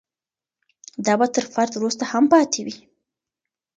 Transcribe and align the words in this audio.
دا 1.05 1.13
به 1.19 1.27
تر 1.35 1.45
فرد 1.53 1.71
وروسته 1.75 2.03
هم 2.11 2.23
پاتې 2.33 2.61
وي. 2.65 2.77